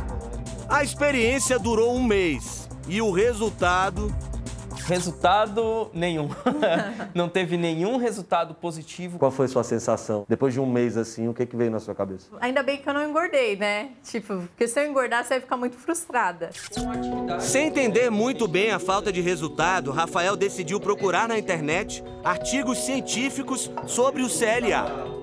[0.67, 4.13] A experiência durou um mês e o resultado
[4.91, 6.30] Resultado nenhum.
[7.15, 9.17] não teve nenhum resultado positivo.
[9.17, 10.25] Qual foi a sua sensação?
[10.27, 12.27] Depois de um mês assim, o que, que veio na sua cabeça?
[12.41, 13.91] Ainda bem que eu não engordei, né?
[14.04, 16.49] Tipo, porque se eu engordar, você vai ficar muito frustrada.
[17.39, 23.71] Sem entender muito bem a falta de resultado, Rafael decidiu procurar na internet artigos científicos
[23.88, 25.21] sobre o CLA.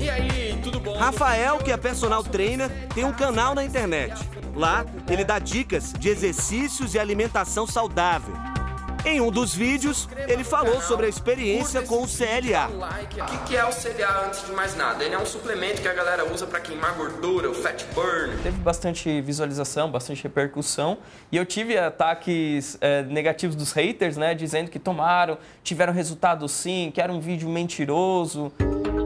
[0.00, 0.96] E aí, tudo bom?
[0.96, 4.14] Rafael, que é personal trainer, tem um canal na internet.
[4.56, 8.49] Lá, ele dá dicas de exercícios e alimentação saudável.
[9.04, 12.68] Em um dos vídeos, ele falou sobre a experiência com o CLA.
[12.68, 15.02] O que é o CLA antes de mais nada?
[15.02, 18.36] Ele é um suplemento que a galera usa para queimar gordura, o fat burn.
[18.42, 20.98] Teve bastante visualização, bastante repercussão
[21.32, 26.90] e eu tive ataques é, negativos dos haters, né, dizendo que tomaram, tiveram resultado sim,
[26.92, 28.52] que era um vídeo mentiroso.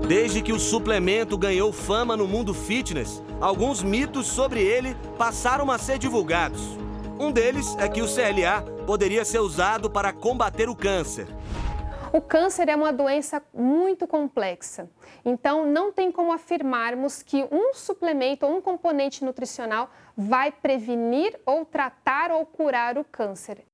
[0.08, 5.78] Desde que o suplemento ganhou fama no mundo fitness, alguns mitos sobre ele passaram a
[5.78, 6.83] ser divulgados.
[7.18, 11.26] Um deles é que o CLA poderia ser usado para combater o câncer.
[12.12, 14.88] O câncer é uma doença muito complexa,
[15.24, 21.64] então não tem como afirmarmos que um suplemento ou um componente nutricional vai prevenir ou
[21.64, 23.64] tratar ou curar o câncer.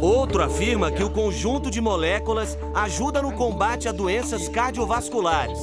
[0.00, 5.60] Outro afirma que o conjunto de moléculas ajuda no combate a doenças cardiovasculares.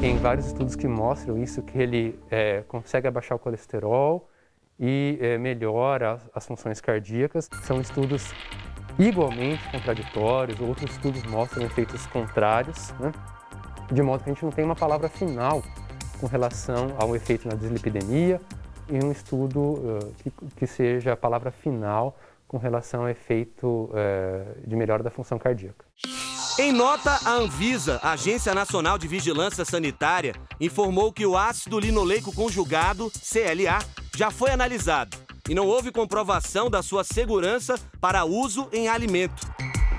[0.00, 4.29] Tem vários estudos que mostram isso, que ele é, consegue abaixar o colesterol
[4.80, 7.50] e é, melhora as, as funções cardíacas.
[7.62, 8.32] São estudos
[8.98, 13.12] igualmente contraditórios, outros estudos mostram efeitos contrários, né?
[13.92, 15.62] de modo que a gente não tem uma palavra final
[16.18, 18.40] com relação ao efeito na dislipidemia
[18.88, 22.16] e um estudo uh, que, que seja a palavra final
[22.46, 25.84] com relação ao efeito é, de melhora da função cardíaca.
[26.58, 33.08] Em nota, a Anvisa, Agência Nacional de Vigilância Sanitária, informou que o ácido linoleico conjugado,
[33.10, 33.78] CLA,
[34.20, 35.16] já foi analisado
[35.48, 39.50] e não houve comprovação da sua segurança para uso em alimento.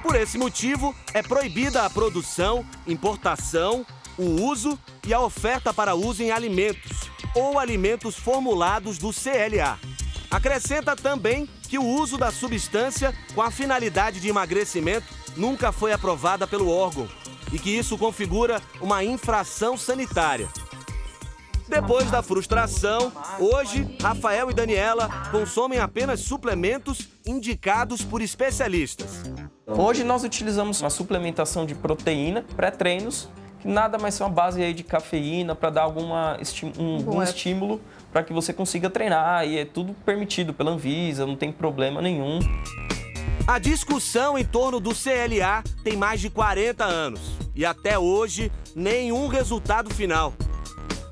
[0.04, 3.84] Por esse motivo, é proibida a produção, importação,
[4.20, 9.80] o uso e a oferta para uso em alimentos ou alimentos formulados do CLA.
[10.30, 16.46] Acrescenta também que o uso da substância com a finalidade de emagrecimento nunca foi aprovada
[16.46, 17.10] pelo órgão
[17.52, 20.48] e que isso configura uma infração sanitária.
[21.72, 29.24] Depois da frustração, hoje Rafael e Daniela consomem apenas suplementos indicados por especialistas.
[29.66, 33.30] Hoje nós utilizamos uma suplementação de proteína pré-treinos,
[33.62, 36.38] que nada mais são a base aí de cafeína para dar alguma
[36.78, 37.80] um, um estímulo
[38.12, 42.40] para que você consiga treinar e é tudo permitido pela Anvisa, não tem problema nenhum.
[43.48, 47.22] A discussão em torno do CLA tem mais de 40 anos
[47.56, 50.34] e até hoje nenhum resultado final.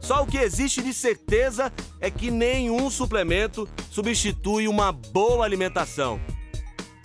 [0.10, 6.20] Só o que existe de certeza é que nenhum suplemento substitui uma boa alimentação.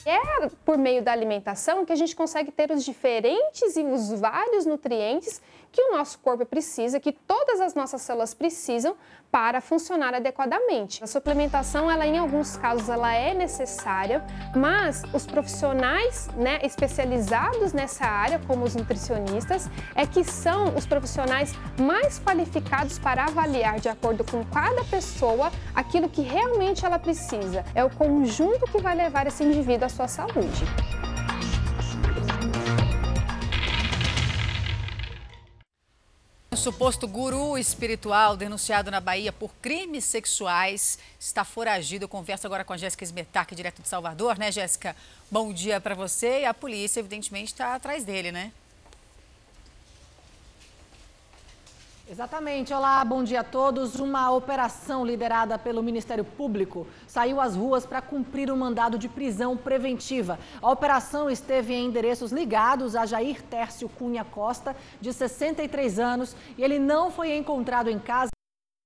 [0.07, 4.65] É por meio da alimentação que a gente consegue ter os diferentes e os vários
[4.65, 5.43] nutrientes
[5.75, 8.95] que o nosso corpo precisa, que todas as nossas células precisam
[9.29, 11.03] para funcionar adequadamente.
[11.03, 18.07] A suplementação, ela em alguns casos ela é necessária, mas os profissionais, né, especializados nessa
[18.07, 24.23] área, como os nutricionistas, é que são os profissionais mais qualificados para avaliar de acordo
[24.23, 27.65] com cada pessoa aquilo que realmente ela precisa.
[27.75, 30.65] É o conjunto que vai levar esse indivíduo à sua saúde.
[36.55, 42.05] O suposto guru espiritual denunciado na Bahia por crimes sexuais está foragido.
[42.05, 44.95] Eu converso agora com a Jéssica Smetak, direto de Salvador, né, Jéssica?
[45.29, 46.43] Bom dia para você.
[46.43, 48.53] E a polícia, evidentemente, está atrás dele, né?
[52.15, 52.73] Exatamente.
[52.73, 53.97] Olá, bom dia a todos.
[53.99, 59.57] Uma operação liderada pelo Ministério Público saiu às ruas para cumprir um mandado de prisão
[59.57, 60.39] preventiva.
[60.63, 66.63] A operação esteve em endereços ligados a Jair Tércio Cunha Costa, de 63 anos, e
[66.63, 68.31] ele não foi encontrado em casa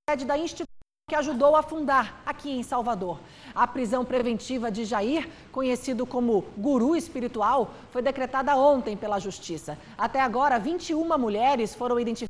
[0.09, 0.65] sede da instituição
[1.07, 3.19] que ajudou a fundar aqui em Salvador.
[3.53, 9.77] A prisão preventiva de Jair, conhecido como guru espiritual, foi decretada ontem pela Justiça.
[9.95, 12.28] Até agora, 21 mulheres foram identificadas.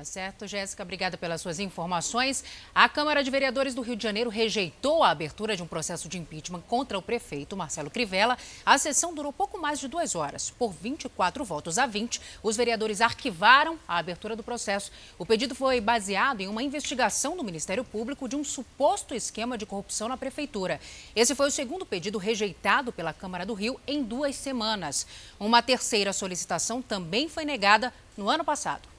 [0.00, 0.82] Tá certo, Jéssica.
[0.82, 2.42] Obrigada pelas suas informações.
[2.74, 6.16] A Câmara de Vereadores do Rio de Janeiro rejeitou a abertura de um processo de
[6.16, 8.38] impeachment contra o prefeito Marcelo Crivella.
[8.64, 10.48] A sessão durou pouco mais de duas horas.
[10.48, 14.90] Por 24 votos a 20, os vereadores arquivaram a abertura do processo.
[15.18, 19.66] O pedido foi baseado em uma investigação do Ministério Público de um suposto esquema de
[19.66, 20.80] corrupção na prefeitura.
[21.14, 25.06] Esse foi o segundo pedido rejeitado pela Câmara do Rio em duas semanas.
[25.38, 28.89] Uma terceira solicitação também foi negada no ano passado.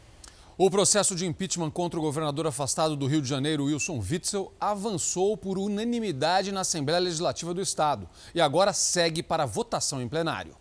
[0.64, 5.36] O processo de impeachment contra o governador afastado do Rio de Janeiro, Wilson Witzel, avançou
[5.36, 10.56] por unanimidade na Assembleia Legislativa do Estado e agora segue para votação em plenário.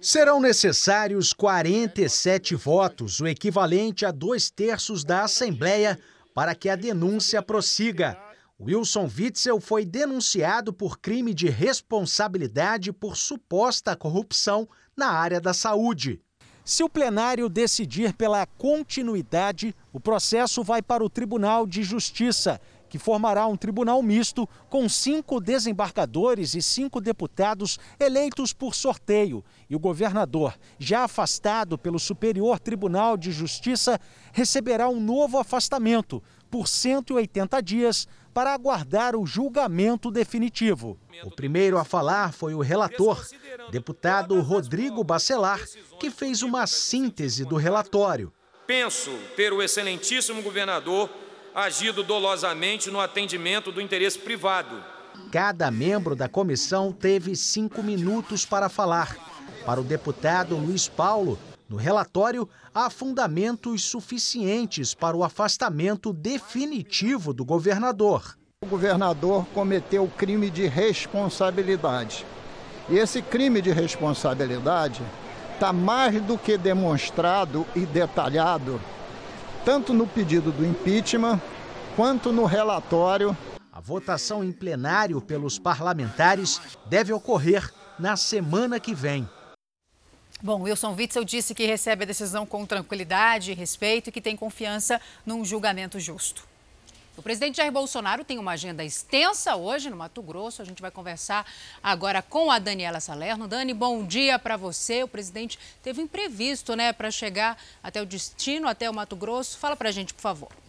[0.00, 6.00] Serão necessários 47 votos, o equivalente a dois terços da Assembleia,
[6.34, 8.18] para que a denúncia prossiga.
[8.58, 16.22] Wilson Witzel foi denunciado por crime de responsabilidade por suposta corrupção na área da saúde.
[16.64, 22.98] Se o plenário decidir pela continuidade, o processo vai para o Tribunal de Justiça, que
[22.98, 29.44] formará um tribunal misto com cinco desembargadores e cinco deputados eleitos por sorteio.
[29.68, 34.00] E o governador, já afastado pelo Superior Tribunal de Justiça,
[34.32, 36.22] receberá um novo afastamento
[36.54, 40.96] por 180 dias para aguardar o julgamento definitivo.
[41.24, 43.20] O primeiro a falar foi o relator,
[43.72, 45.58] deputado Rodrigo Bacelar,
[45.98, 48.32] que fez uma síntese do relatório.
[48.68, 51.10] Penso ter o excelentíssimo governador
[51.52, 54.80] agido dolosamente no atendimento do interesse privado.
[55.32, 59.16] Cada membro da comissão teve cinco minutos para falar.
[59.66, 61.36] Para o deputado Luiz Paulo,
[61.68, 68.36] no relatório, há fundamentos suficientes para o afastamento definitivo do governador.
[68.62, 72.26] O governador cometeu crime de responsabilidade.
[72.88, 75.02] E esse crime de responsabilidade
[75.54, 78.80] está mais do que demonstrado e detalhado,
[79.64, 81.40] tanto no pedido do impeachment
[81.96, 83.36] quanto no relatório.
[83.72, 89.28] A votação em plenário pelos parlamentares deve ocorrer na semana que vem.
[90.42, 94.36] Bom, Wilson Witzel disse que recebe a decisão com tranquilidade e respeito e que tem
[94.36, 96.46] confiança num julgamento justo.
[97.16, 100.60] O presidente Jair Bolsonaro tem uma agenda extensa hoje no Mato Grosso.
[100.60, 101.46] A gente vai conversar
[101.80, 103.46] agora com a Daniela Salerno.
[103.46, 105.04] Dani, bom dia para você.
[105.04, 109.56] O presidente teve um imprevisto, né, para chegar até o destino, até o Mato Grosso.
[109.58, 110.63] Fala para a gente, por favor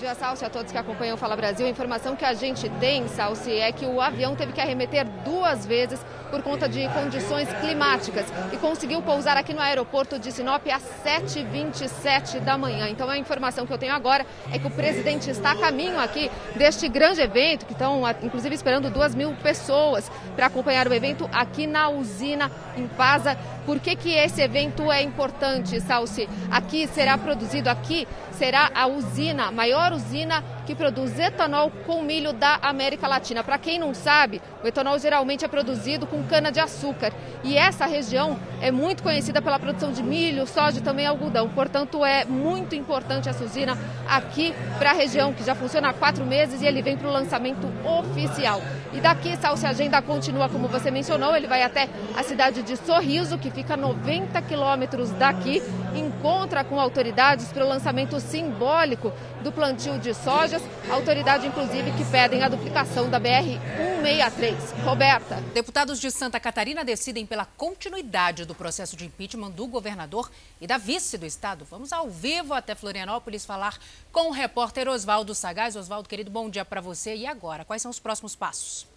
[0.00, 1.66] dia, Salsi, a todos que acompanham o Fala Brasil.
[1.66, 5.66] A informação que a gente tem, Salsi, é que o avião teve que arremeter duas
[5.66, 10.82] vezes por conta de condições climáticas e conseguiu pousar aqui no aeroporto de Sinop às
[11.04, 12.88] 7h27 da manhã.
[12.88, 16.30] Então a informação que eu tenho agora é que o presidente está a caminho aqui
[16.56, 21.66] deste grande evento, que estão inclusive esperando duas mil pessoas para acompanhar o evento aqui
[21.66, 23.36] na usina em Pasa.
[23.66, 26.28] Por que, que esse evento é importante, Salsi?
[26.50, 32.60] Aqui será produzido, aqui será a usina, maior usina que produz etanol com milho da
[32.62, 33.42] América Latina.
[33.42, 38.70] Para quem não sabe, o etanol geralmente é produzido com cana-de-açúcar e essa região é
[38.70, 41.48] muito conhecida pela produção de milho, soja e também algodão.
[41.48, 43.76] Portanto, é muito importante essa usina
[44.08, 47.12] aqui para a região, que já funciona há quatro meses e ele vem para o
[47.12, 48.62] lançamento oficial.
[48.92, 52.76] E daqui, Salsi, a agenda continua, como você mencionou, ele vai até a cidade de
[52.76, 55.62] Sorriso, que fica a 90 quilômetros daqui,
[55.94, 60.12] encontra com autoridades para o lançamento simbólico do plantio de
[60.60, 64.82] sojas, autoridade inclusive que pedem a duplicação da BR-163.
[64.84, 65.36] Roberta.
[65.54, 70.78] Deputados de Santa Catarina decidem pela continuidade do processo de impeachment do governador e da
[70.78, 71.64] vice do estado.
[71.64, 73.78] Vamos ao vivo até Florianópolis falar
[74.12, 75.76] com o repórter Oswaldo Sagaz.
[75.76, 77.14] Oswaldo, querido, bom dia para você.
[77.14, 78.89] E agora, quais são os próximos passos?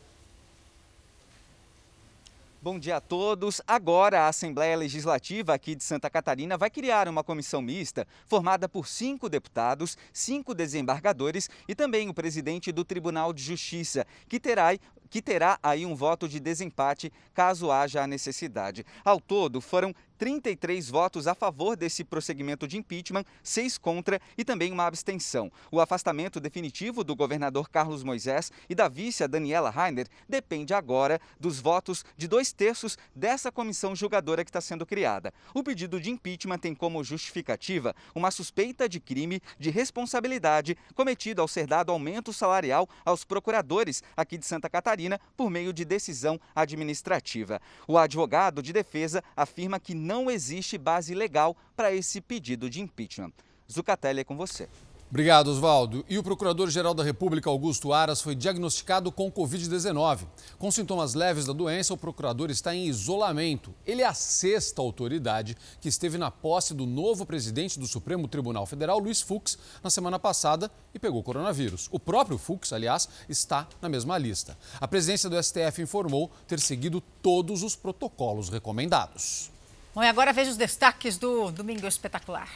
[2.64, 3.62] Bom dia a todos.
[3.68, 8.88] Agora, a Assembleia Legislativa aqui de Santa Catarina vai criar uma comissão mista formada por
[8.88, 14.74] cinco deputados, cinco desembargadores e também o presidente do Tribunal de Justiça, que terá
[15.14, 18.84] que terá aí um voto de desempate caso haja a necessidade.
[19.06, 24.72] Ao todo, foram 33 votos a favor desse prosseguimento de impeachment, seis contra e também
[24.72, 25.52] uma abstenção.
[25.72, 31.60] O afastamento definitivo do governador Carlos Moisés e da vice Daniela Rainer depende agora dos
[31.60, 35.34] votos de dois terços dessa comissão julgadora que está sendo criada.
[35.54, 41.48] O pedido de impeachment tem como justificativa uma suspeita de crime de responsabilidade cometido ao
[41.48, 46.40] ser dado aumento salarial aos procuradores aqui de Santa Catarina Catarina por meio de decisão
[46.56, 47.62] administrativa.
[47.88, 53.34] O advogado de defesa afirma que não existe base legal para esse pedido de impeachment.
[53.72, 54.68] Zucatelli é com você.
[55.14, 56.04] Obrigado, Oswaldo.
[56.10, 60.26] E o Procurador-Geral da República, Augusto Aras, foi diagnosticado com Covid-19.
[60.58, 63.76] Com sintomas leves da doença, o procurador está em isolamento.
[63.86, 68.66] Ele é a sexta autoridade que esteve na posse do novo presidente do Supremo Tribunal
[68.66, 71.88] Federal, Luiz Fux, na semana passada e pegou coronavírus.
[71.92, 74.58] O próprio Fux, aliás, está na mesma lista.
[74.82, 79.52] A presidência do STF informou ter seguido todos os protocolos recomendados.
[79.94, 82.50] Bom, e agora veja os destaques do Domingo Espetacular.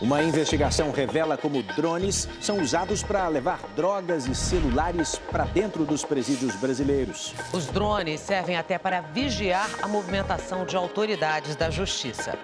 [0.00, 6.04] Uma investigação revela como drones são usados para levar drogas e celulares para dentro dos
[6.04, 7.34] presídios brasileiros.
[7.52, 12.38] Os drones servem até para vigiar a movimentação de autoridades da justiça.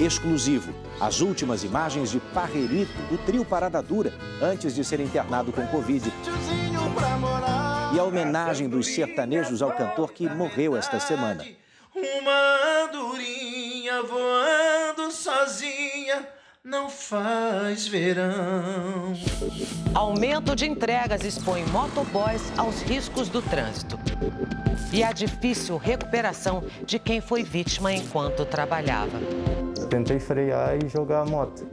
[0.00, 0.72] Exclusivo.
[1.00, 6.12] As últimas imagens de Parrerito, do trio Parada Dura, antes de ser internado com Covid.
[7.94, 11.44] E a homenagem dos sertanejos ao cantor que morreu esta semana.
[11.94, 16.26] Uma andorinha voando sozinha
[16.64, 19.12] não faz verão.
[19.94, 23.98] Aumento de entregas expõe motoboys aos riscos do trânsito.
[24.90, 29.18] E a difícil recuperação de quem foi vítima enquanto trabalhava.
[29.90, 31.68] Tentei frear e jogar a moto.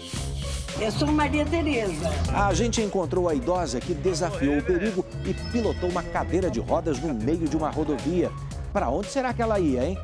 [0.82, 2.10] Eu sou Maria Tereza.
[2.34, 7.00] A gente encontrou a idosa que desafiou o perigo e pilotou uma cadeira de rodas
[7.00, 8.30] no meio de uma rodovia.
[8.72, 9.98] Para onde será que ela ia, hein?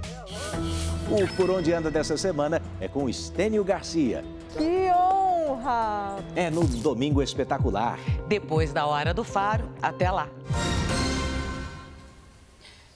[1.09, 4.26] O Por Onde Anda dessa semana é com Estênio Garcia.
[4.57, 6.18] Que honra!
[6.36, 7.99] É no Domingo Espetacular.
[8.28, 10.28] Depois da Hora do Faro, até lá.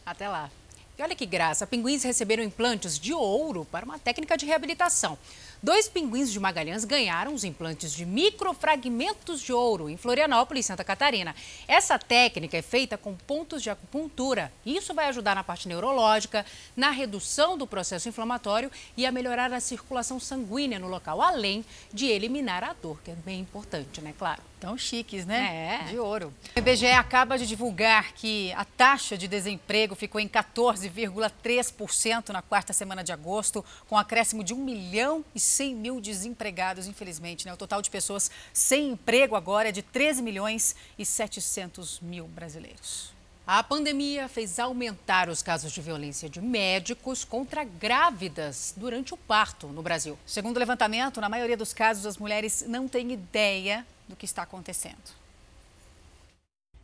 [0.03, 0.49] Até lá.
[0.97, 5.17] E olha que graça, pinguins receberam implantes de ouro para uma técnica de reabilitação.
[5.61, 11.35] Dois pinguins de Magalhães ganharam os implantes de microfragmentos de ouro em Florianópolis, Santa Catarina.
[11.67, 14.53] Essa técnica é feita com pontos de acupuntura.
[14.65, 16.45] Isso vai ajudar na parte neurológica,
[16.77, 22.05] na redução do processo inflamatório e a melhorar a circulação sanguínea no local, além de
[22.05, 24.13] eliminar a dor, que é bem importante, né?
[24.17, 24.41] Claro.
[24.59, 25.83] Tão chiques, né?
[25.83, 25.89] É.
[25.89, 26.33] De ouro.
[26.53, 32.73] O IBGE acaba de divulgar que a taxa de desemprego ficou em 14,3% na quarta
[32.73, 37.45] semana de agosto, com um acréscimo de 1 milhão e 100 mil desempregados, infelizmente.
[37.45, 37.53] Né?
[37.53, 43.11] O total de pessoas sem emprego agora é de 13 milhões e 700 mil brasileiros.
[43.51, 49.67] A pandemia fez aumentar os casos de violência de médicos contra grávidas durante o parto
[49.67, 50.19] no Brasil.
[50.23, 54.43] Segundo o levantamento, na maioria dos casos, as mulheres não têm ideia do que está
[54.43, 55.18] acontecendo.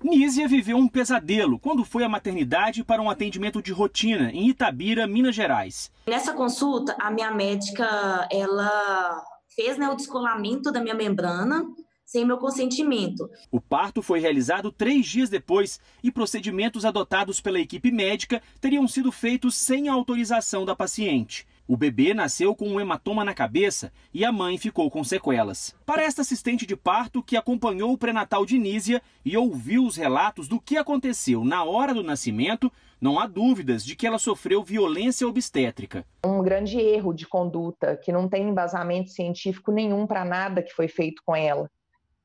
[0.04, 5.08] Nízia viveu um pesadelo quando foi à maternidade para um atendimento de rotina em Itabira,
[5.08, 5.92] Minas Gerais.
[6.08, 9.24] Nessa consulta, a minha médica ela
[9.56, 11.66] fez né, o descolamento da minha membrana
[12.06, 13.28] sem meu consentimento.
[13.52, 19.12] O parto foi realizado três dias depois e procedimentos adotados pela equipe médica teriam sido
[19.12, 21.48] feitos sem a autorização da paciente.
[21.68, 25.76] O bebê nasceu com um hematoma na cabeça e a mãe ficou com sequelas.
[25.84, 30.48] Para esta assistente de parto que acompanhou o pré-natal de Nízia e ouviu os relatos
[30.48, 35.28] do que aconteceu na hora do nascimento, não há dúvidas de que ela sofreu violência
[35.28, 36.06] obstétrica.
[36.24, 40.88] Um grande erro de conduta que não tem embasamento científico nenhum para nada que foi
[40.88, 41.68] feito com ela.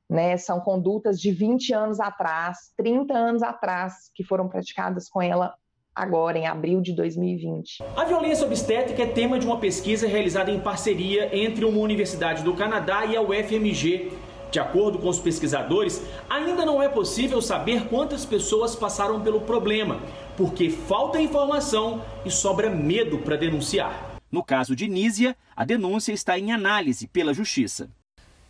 [0.07, 0.37] Né?
[0.37, 5.55] São condutas de 20 anos atrás, 30 anos atrás, que foram praticadas com ela
[5.95, 7.83] agora, em abril de 2020.
[7.97, 12.55] A violência obstétrica é tema de uma pesquisa realizada em parceria entre uma universidade do
[12.55, 14.13] Canadá e a UFMG.
[14.51, 20.01] De acordo com os pesquisadores, ainda não é possível saber quantas pessoas passaram pelo problema,
[20.37, 24.19] porque falta informação e sobra medo para denunciar.
[24.31, 27.91] No caso de Nízia, a denúncia está em análise pela Justiça.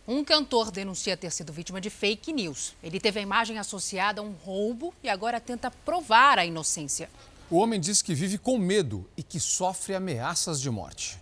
[0.07, 2.75] Um cantor denuncia ter sido vítima de fake news.
[2.83, 7.09] Ele teve a imagem associada a um roubo e agora tenta provar a inocência.
[7.51, 11.19] O homem diz que vive com medo e que sofre ameaças de morte.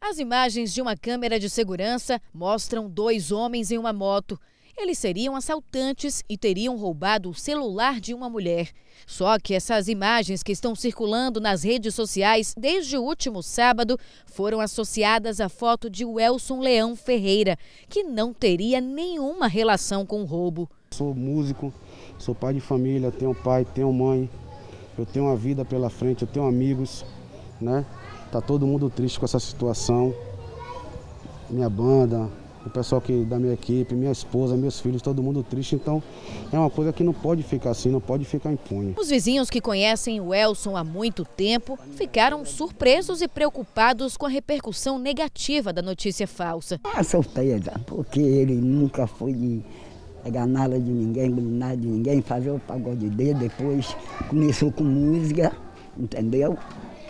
[0.00, 4.38] As imagens de uma câmera de segurança mostram dois homens em uma moto.
[4.78, 8.70] Eles seriam assaltantes e teriam roubado o celular de uma mulher.
[9.04, 14.60] Só que essas imagens que estão circulando nas redes sociais desde o último sábado foram
[14.60, 17.58] associadas à foto de Welson Leão Ferreira,
[17.88, 20.70] que não teria nenhuma relação com o roubo.
[20.92, 21.74] Sou músico,
[22.16, 24.30] sou pai de família, tenho pai, tenho mãe,
[25.00, 27.04] eu tenho uma vida pela frente, eu tenho amigos,
[27.60, 27.84] né?
[28.30, 30.14] Tá todo mundo triste com essa situação.
[31.48, 32.30] Minha banda,
[32.64, 35.74] o pessoal que, da minha equipe, minha esposa, meus filhos, todo mundo triste.
[35.74, 36.02] Então
[36.52, 38.94] é uma coisa que não pode ficar assim, não pode ficar impune.
[38.98, 44.28] Os vizinhos que conhecem o Elson há muito tempo ficaram surpresos e preocupados com a
[44.28, 46.78] repercussão negativa da notícia falsa.
[46.84, 49.32] Ah, surpresa, porque ele nunca foi
[50.22, 53.96] pegar nada de ninguém, nada de ninguém, fazer o pagode dele, depois
[54.28, 55.52] começou com música,
[55.96, 56.56] entendeu?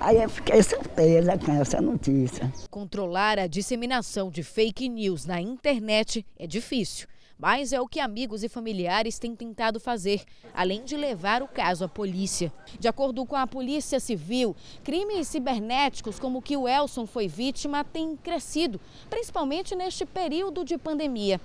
[0.00, 2.50] Aí eu fiquei surpresa com essa notícia.
[2.70, 7.06] Controlar a disseminação de fake news na internet é difícil,
[7.38, 10.22] mas é o que amigos e familiares têm tentado fazer,
[10.54, 12.50] além de levar o caso à polícia.
[12.78, 17.84] De acordo com a Polícia Civil, crimes cibernéticos como o que o Elson foi vítima
[17.84, 18.80] têm crescido,
[19.10, 21.38] principalmente neste período de pandemia.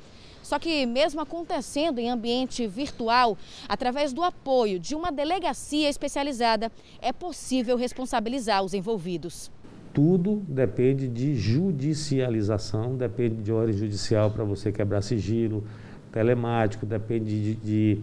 [0.46, 3.36] Só que, mesmo acontecendo em ambiente virtual,
[3.68, 6.72] através do apoio de uma delegacia especializada,
[7.02, 9.52] é possível responsabilizar os envolvidos.
[9.92, 15.64] tudo depende de judicialização, depende de ordem judicial para você quebrar sigilo
[16.12, 18.02] telemático, depende de, de,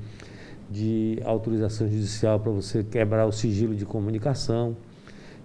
[0.70, 4.76] de autorização judicial para você quebrar o sigilo de comunicação.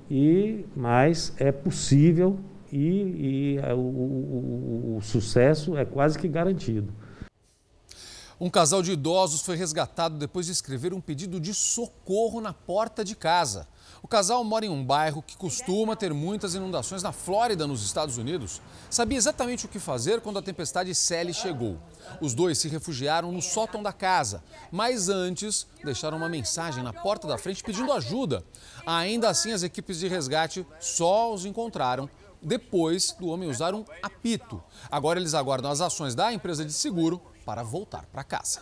[0.09, 2.39] E, mas é possível
[2.71, 6.93] e, e o, o, o, o sucesso é quase que garantido.
[8.39, 13.03] Um casal de idosos foi resgatado depois de escrever um pedido de socorro na porta
[13.03, 13.67] de casa.
[14.03, 18.15] O casal mora em um bairro que costuma ter muitas inundações na Flórida, nos Estados
[18.19, 18.61] Unidos.
[18.91, 21.79] Sabia exatamente o que fazer quando a tempestade Sally chegou.
[22.21, 27.27] Os dois se refugiaram no sótão da casa, mas antes deixaram uma mensagem na porta
[27.27, 28.43] da frente pedindo ajuda.
[28.85, 32.07] Ainda assim, as equipes de resgate só os encontraram
[32.41, 34.63] depois do homem usar um apito.
[34.89, 38.61] Agora eles aguardam as ações da empresa de seguro para voltar para casa.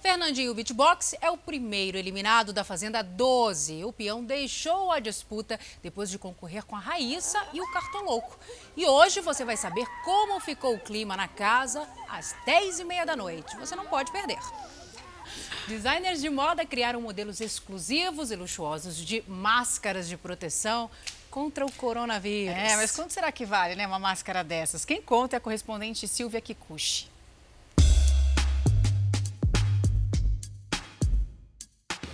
[0.00, 3.84] Fernandinho Beatbox é o primeiro eliminado da Fazenda 12.
[3.84, 8.38] O peão deixou a disputa depois de concorrer com a Raíssa e o Cartolouco.
[8.74, 13.54] E hoje você vai saber como ficou o clima na casa às 10h30 da noite.
[13.58, 14.38] Você não pode perder.
[15.68, 20.90] Designers de moda criaram modelos exclusivos e luxuosos de máscaras de proteção
[21.30, 22.56] contra o coronavírus.
[22.56, 24.84] É, mas quanto será que vale, né, uma máscara dessas?
[24.84, 27.08] Quem conta é a correspondente Silvia Kikuchi.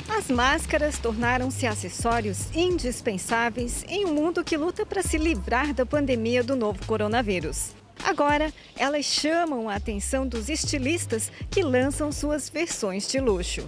[0.08, 6.42] As máscaras tornaram-se acessórios indispensáveis em um mundo que luta para se livrar da pandemia
[6.42, 7.74] do novo coronavírus.
[8.02, 13.66] Agora, elas chamam a atenção dos estilistas que lançam suas versões de luxo.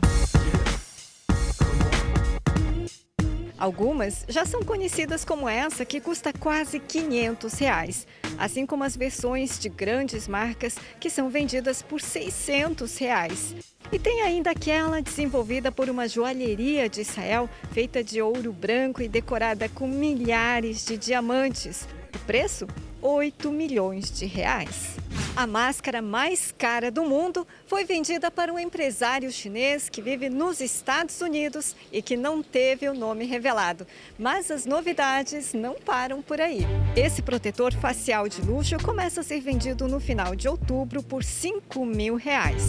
[3.59, 8.07] Algumas já são conhecidas como essa, que custa quase 500 reais,
[8.39, 13.57] assim como as versões de grandes marcas que são vendidas por 600 reais.
[13.91, 19.09] E tem ainda aquela desenvolvida por uma joalheria de Israel, feita de ouro branco e
[19.09, 21.89] decorada com milhares de diamantes.
[22.15, 22.67] O preço?
[23.01, 24.97] 8 milhões de reais.
[25.37, 30.61] A máscara mais cara do mundo foi vendida para um empresário chinês que vive nos
[30.61, 33.87] Estados Unidos e que não teve o nome revelado.
[34.19, 36.67] Mas as novidades não param por aí.
[36.97, 41.87] Esse protetor facial de luxo começa a ser vendido no final de outubro por 5
[41.87, 42.65] mil reais.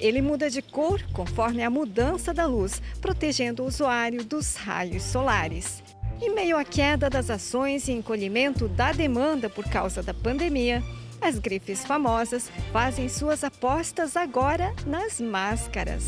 [0.00, 5.82] Ele muda de cor conforme a mudança da luz, protegendo o usuário dos raios solares.
[6.22, 10.82] Em meio à queda das ações e encolhimento da demanda por causa da pandemia,
[11.18, 16.04] as grifes famosas fazem suas apostas agora nas máscaras.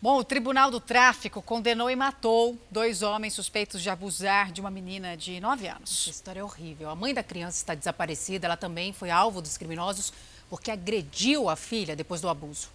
[0.00, 4.70] Bom, o Tribunal do Tráfico condenou e matou dois homens suspeitos de abusar de uma
[4.70, 6.02] menina de 9 anos.
[6.02, 6.88] Essa história é horrível.
[6.88, 8.46] A mãe da criança está desaparecida.
[8.46, 10.12] Ela também foi alvo dos criminosos
[10.48, 12.68] porque agrediu a filha depois do abuso.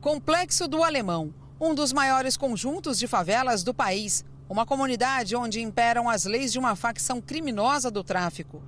[0.00, 6.08] Complexo do Alemão um dos maiores conjuntos de favelas do país, uma comunidade onde imperam
[6.08, 8.62] as leis de uma facção criminosa do tráfico.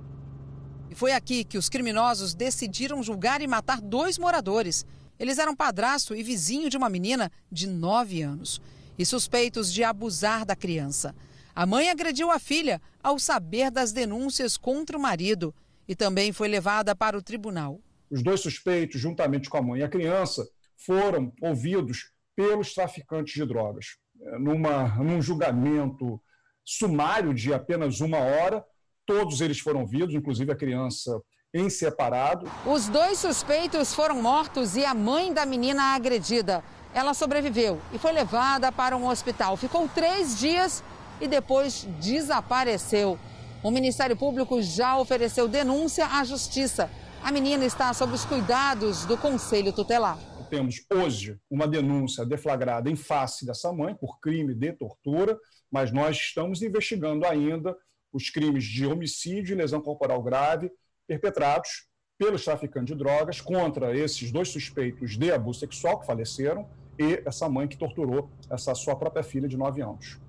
[0.91, 4.85] E foi aqui que os criminosos decidiram julgar e matar dois moradores.
[5.19, 8.61] Eles eram padrasto e vizinho de uma menina de 9 anos
[8.95, 11.15] e suspeitos de abusar da criança.
[11.55, 15.53] A mãe agrediu a filha ao saber das denúncias contra o marido
[15.87, 17.81] e também foi levada para o tribunal.
[18.07, 23.45] Os dois suspeitos, juntamente com a mãe e a criança, foram ouvidos pelos traficantes de
[23.45, 23.97] drogas.
[24.21, 26.21] É, numa, num julgamento
[26.65, 28.63] sumário de apenas uma hora,
[29.05, 31.21] todos eles foram ouvidos, inclusive a criança
[31.53, 32.49] em separado.
[32.65, 36.63] Os dois suspeitos foram mortos e a mãe da menina agredida.
[36.93, 39.57] Ela sobreviveu e foi levada para um hospital.
[39.57, 40.83] Ficou três dias
[41.19, 43.19] e depois desapareceu.
[43.61, 46.89] O Ministério Público já ofereceu denúncia à Justiça.
[47.23, 50.17] A menina está sob os cuidados do Conselho Tutelar
[50.53, 55.35] temos hoje uma denúncia deflagrada em face dessa mãe por crime de tortura,
[55.71, 57.75] mas nós estamos investigando ainda
[58.11, 60.71] os crimes de homicídio e lesão corporal grave
[61.07, 61.87] perpetrados
[62.19, 67.49] pelos traficantes de drogas contra esses dois suspeitos de abuso sexual que faleceram e essa
[67.49, 70.19] mãe que torturou essa sua própria filha de 9 anos.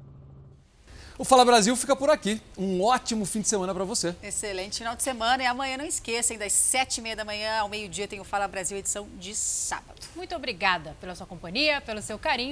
[1.16, 2.40] O Fala Brasil fica por aqui.
[2.58, 4.16] Um ótimo fim de semana para você.
[4.20, 5.44] Excelente final de semana.
[5.44, 8.48] E amanhã não esqueçam, das sete e meia da manhã ao meio-dia tem o Fala
[8.48, 10.02] Brasil, edição de sábado.
[10.16, 12.42] Muito obrigada pela sua companhia, pelo seu carinho.